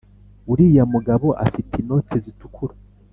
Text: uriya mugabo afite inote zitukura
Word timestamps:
uriya 0.51 0.83
mugabo 0.93 1.27
afite 1.45 1.73
inote 1.81 2.15
zitukura 2.25 2.73